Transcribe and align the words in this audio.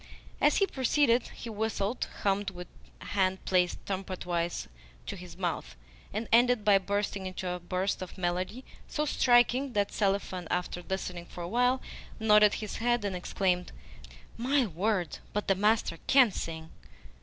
As 0.41 0.57
he 0.57 0.65
proceeded 0.65 1.27
he 1.27 1.47
whistled, 1.47 2.07
hummed 2.23 2.49
with 2.49 2.67
hand 3.01 3.45
placed 3.45 3.85
trumpetwise 3.85 4.67
to 5.05 5.15
his 5.15 5.37
mouth, 5.37 5.75
and 6.11 6.27
ended 6.31 6.65
by 6.65 6.79
bursting 6.79 7.27
into 7.27 7.47
a 7.47 7.59
burst 7.59 8.01
of 8.01 8.17
melody 8.17 8.65
so 8.87 9.05
striking 9.05 9.73
that 9.73 9.91
Selifan, 9.91 10.47
after 10.49 10.81
listening 10.89 11.27
for 11.27 11.43
a 11.43 11.47
while, 11.47 11.83
nodded 12.19 12.55
his 12.55 12.77
head 12.77 13.05
and 13.05 13.15
exclaimed, 13.15 13.71
"My 14.37 14.65
word, 14.65 15.19
but 15.33 15.47
the 15.47 15.53
master 15.53 15.99
CAN 16.07 16.31
sing!" 16.31 16.71